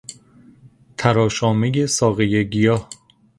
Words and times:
تراشامهی 0.97 1.87
ساقهی 1.87 2.43
گیاه 2.45 2.89